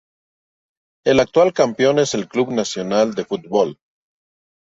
El 1.05 1.19
actual 1.19 1.53
campeón 1.53 1.99
es 1.99 2.15
el 2.15 2.27
Club 2.27 2.49
Nacional 2.51 3.13
de 3.13 3.23
Football. 3.23 3.77